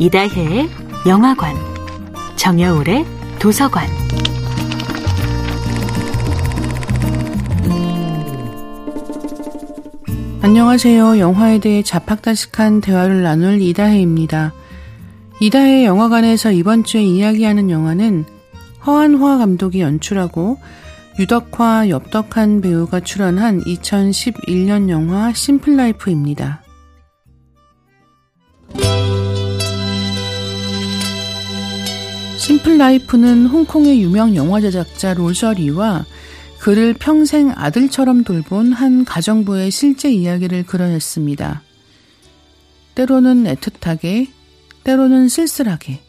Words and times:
이다혜의 0.00 0.70
영화관, 1.06 1.54
정여울의 2.36 3.04
도서관. 3.38 3.86
안녕하세요. 10.40 11.18
영화에 11.18 11.58
대해 11.58 11.82
자팍다식한 11.82 12.80
대화를 12.80 13.22
나눌 13.22 13.60
이다혜입니다. 13.60 14.54
이다혜 15.38 15.84
영화관에서 15.84 16.50
이번 16.50 16.82
주에 16.82 17.02
이야기하는 17.02 17.68
영화는 17.68 18.24
허한화 18.86 19.36
감독이 19.36 19.82
연출하고 19.82 20.58
유덕화, 21.18 21.90
엽덕한 21.90 22.62
배우가 22.62 23.00
출연한 23.00 23.60
2011년 23.64 24.88
영화 24.88 25.30
심플라이프입니다. 25.34 26.62
심플 32.40 32.78
라이프는 32.78 33.46
홍콩의 33.46 34.00
유명 34.00 34.34
영화 34.34 34.62
제작자 34.62 35.12
로저리와 35.12 36.06
그를 36.58 36.94
평생 36.94 37.52
아들처럼 37.54 38.24
돌본 38.24 38.72
한 38.72 39.04
가정부의 39.04 39.70
실제 39.70 40.10
이야기를 40.10 40.64
그려냈습니다. 40.64 41.62
때로는 42.94 43.44
애틋하게, 43.44 44.28
때로는 44.84 45.28
쓸쓸하게. 45.28 46.00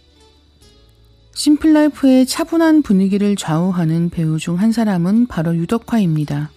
심플 1.34 1.74
라이프의 1.74 2.26
차분한 2.26 2.82
분위기를 2.82 3.36
좌우하는 3.36 4.10
배우 4.10 4.40
중 4.40 4.56
한 4.56 4.72
사람은 4.72 5.28
바로 5.28 5.54
유덕화입니다. 5.54 6.50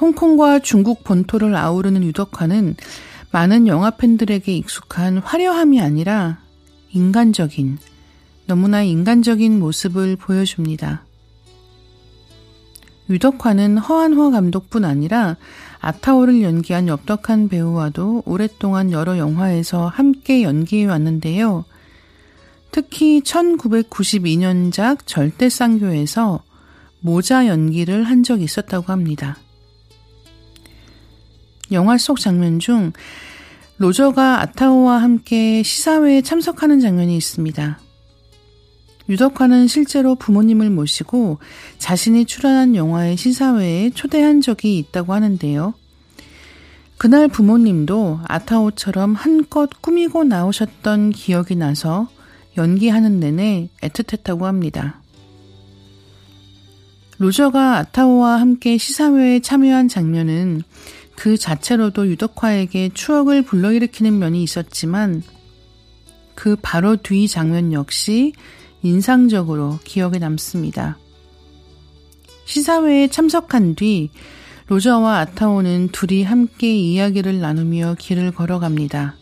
홍콩과 0.00 0.60
중국 0.60 1.02
본토를 1.02 1.56
아우르는 1.56 2.04
유덕화는 2.04 2.76
많은 3.32 3.66
영화 3.66 3.90
팬들에게 3.90 4.56
익숙한 4.56 5.18
화려함이 5.18 5.80
아니라 5.80 6.38
인간적인, 6.92 7.78
너무나 8.46 8.82
인간적인 8.82 9.58
모습을 9.58 10.16
보여줍니다. 10.16 11.04
유덕화는 13.08 13.78
허한화 13.78 14.30
감독뿐 14.30 14.84
아니라 14.84 15.36
아타오를 15.80 16.42
연기한 16.42 16.88
엽덕한 16.88 17.48
배우와도 17.48 18.22
오랫동안 18.26 18.90
여러 18.90 19.18
영화에서 19.18 19.86
함께 19.86 20.42
연기해 20.42 20.86
왔는데요. 20.86 21.64
특히 22.72 23.20
1992년작 23.20 25.06
절대쌍교에서 25.06 26.42
모자 27.00 27.46
연기를 27.46 28.04
한 28.04 28.22
적이 28.22 28.44
있었다고 28.44 28.92
합니다. 28.92 29.38
영화 31.72 31.98
속 31.98 32.20
장면 32.20 32.58
중 32.58 32.92
로저가 33.78 34.40
아타오와 34.40 34.98
함께 35.02 35.62
시사회에 35.62 36.22
참석하는 36.22 36.80
장면이 36.80 37.16
있습니다. 37.16 37.85
유덕화는 39.08 39.68
실제로 39.68 40.14
부모님을 40.14 40.70
모시고 40.70 41.38
자신이 41.78 42.24
출연한 42.24 42.74
영화의 42.74 43.16
시사회에 43.16 43.90
초대한 43.90 44.40
적이 44.40 44.78
있다고 44.78 45.12
하는데요. 45.12 45.74
그날 46.98 47.28
부모님도 47.28 48.20
아타오처럼 48.24 49.14
한껏 49.14 49.70
꾸미고 49.80 50.24
나오셨던 50.24 51.10
기억이 51.10 51.54
나서 51.54 52.08
연기하는 52.56 53.20
내내 53.20 53.68
애틋했다고 53.82 54.42
합니다. 54.42 55.00
로저가 57.18 57.76
아타오와 57.78 58.40
함께 58.40 58.76
시사회에 58.76 59.40
참여한 59.40 59.88
장면은 59.88 60.62
그 61.14 61.36
자체로도 61.36 62.08
유덕화에게 62.08 62.90
추억을 62.92 63.42
불러일으키는 63.42 64.18
면이 64.18 64.42
있었지만 64.42 65.22
그 66.34 66.56
바로 66.60 66.96
뒤 66.96 67.26
장면 67.26 67.72
역시 67.72 68.32
인상적으로 68.88 69.78
기억에 69.84 70.18
남습니다. 70.18 70.96
시사회에 72.44 73.08
참석한 73.08 73.74
뒤 73.74 74.10
로저와 74.68 75.18
아타오는 75.20 75.88
둘이 75.88 76.22
함께 76.24 76.76
이야기를 76.76 77.40
나누며 77.40 77.96
길을 77.98 78.32
걸어갑니다. 78.32 79.14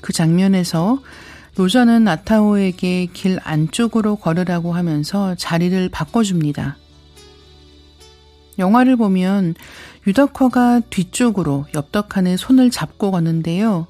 그 0.00 0.12
장면에서 0.12 1.00
로저는 1.56 2.06
아타오에게 2.06 3.06
길 3.12 3.38
안쪽으로 3.42 4.16
걸으라고 4.16 4.72
하면서 4.72 5.34
자리를 5.34 5.88
바꿔줍니다. 5.88 6.76
영화를 8.58 8.96
보면 8.96 9.54
유덕화가 10.06 10.80
뒤쪽으로 10.90 11.66
엽덕한의 11.74 12.38
손을 12.38 12.70
잡고 12.70 13.10
걷는데요. 13.10 13.86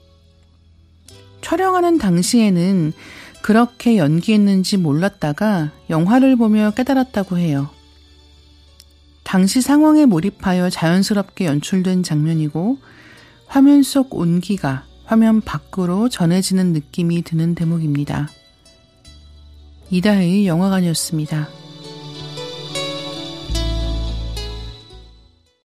촬영하는 1.41 1.99
당시에는 1.99 2.93
그렇게 3.49 3.97
연기했는지 3.97 4.77
몰랐다가 4.77 5.73
영화를 5.89 6.37
보며 6.37 6.71
깨달았다고 6.73 7.39
해요. 7.39 7.71
당시 9.25 9.63
상황에 9.63 10.05
몰입하여 10.05 10.69
자연스럽게 10.69 11.47
연출된 11.47 12.03
장면이고 12.03 12.77
화면 13.47 13.83
속 13.83 14.15
온기가 14.15 14.85
화면 15.07 15.41
밖으로 15.41 16.11
전해지는 16.11 16.75
느낌이 16.75 17.23
드는 17.23 17.55
대목입니다. 17.55 18.29
이다혜의 19.89 20.47
영화관이었습니다. 20.47 21.49